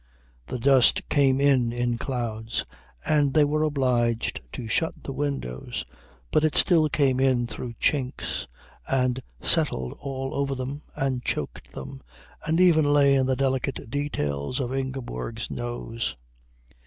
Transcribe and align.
The 0.47 0.57
dust 0.57 1.07
came 1.09 1.39
in 1.39 1.71
in 1.71 1.99
clouds, 1.99 2.65
and 3.05 3.35
they 3.35 3.45
were 3.45 3.61
obliged 3.61 4.41
to 4.53 4.67
shut 4.67 5.03
the 5.03 5.13
windows, 5.13 5.85
but 6.31 6.43
it 6.43 6.55
still 6.55 6.89
came 6.89 7.19
in 7.19 7.45
through 7.45 7.73
chinks 7.79 8.47
and 8.87 9.21
settled 9.43 9.93
all 10.01 10.33
over 10.33 10.55
them 10.55 10.81
and 10.95 11.23
choked 11.23 11.73
them, 11.73 12.01
and 12.47 12.59
even 12.59 12.83
lay 12.91 13.13
in 13.13 13.27
the 13.27 13.35
delicate 13.35 13.91
details 13.91 14.59
of 14.59 14.73
Ingeborg's 14.73 15.51
nose. 15.51 16.17